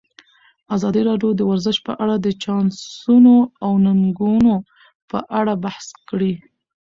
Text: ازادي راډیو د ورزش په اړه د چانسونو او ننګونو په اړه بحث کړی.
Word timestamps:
ازادي 0.75 1.01
راډیو 1.09 1.29
د 1.35 1.41
ورزش 1.49 1.77
په 1.87 1.93
اړه 2.03 2.15
د 2.19 2.27
چانسونو 2.43 3.35
او 3.65 3.71
ننګونو 3.85 4.53
په 5.09 5.19
اړه 5.39 5.53
بحث 5.63 5.85
کړی. 6.09 6.33